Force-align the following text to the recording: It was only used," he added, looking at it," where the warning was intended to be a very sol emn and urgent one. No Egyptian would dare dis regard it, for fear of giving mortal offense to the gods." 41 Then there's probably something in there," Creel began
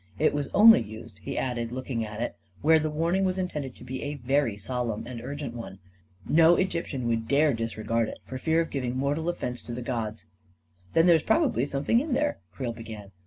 It 0.17 0.33
was 0.33 0.47
only 0.51 0.81
used," 0.81 1.19
he 1.19 1.37
added, 1.37 1.71
looking 1.71 2.03
at 2.03 2.19
it," 2.19 2.35
where 2.63 2.79
the 2.79 2.89
warning 2.89 3.23
was 3.23 3.37
intended 3.37 3.75
to 3.75 3.83
be 3.83 4.01
a 4.01 4.15
very 4.15 4.57
sol 4.57 4.87
emn 4.87 5.05
and 5.05 5.21
urgent 5.21 5.53
one. 5.53 5.77
No 6.27 6.55
Egyptian 6.55 7.07
would 7.07 7.27
dare 7.27 7.53
dis 7.53 7.77
regard 7.77 8.07
it, 8.09 8.17
for 8.25 8.39
fear 8.39 8.61
of 8.61 8.71
giving 8.71 8.97
mortal 8.97 9.29
offense 9.29 9.61
to 9.61 9.73
the 9.75 9.81
gods." 9.83 10.23
41 10.93 10.93
Then 10.93 11.05
there's 11.05 11.21
probably 11.21 11.65
something 11.67 11.99
in 11.99 12.13
there," 12.15 12.39
Creel 12.49 12.73
began 12.73 13.11